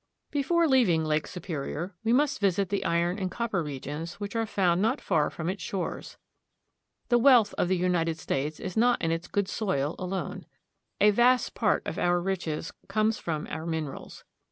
[0.31, 4.81] BEFORE leaving Lake Superior, we must visit the iron and copper regions which are found
[4.81, 6.17] not far from its shores.
[7.09, 10.47] The wealth of the United States is not in its good soil alone.
[10.99, 14.23] A vast part of our riches comes from our min erals.